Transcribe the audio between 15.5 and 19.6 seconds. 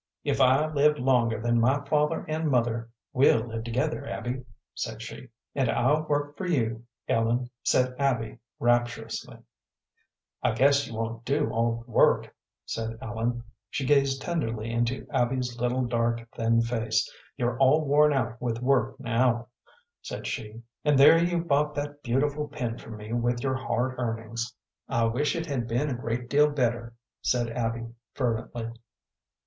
little, dark, thin face. "You're all worn out with work now,"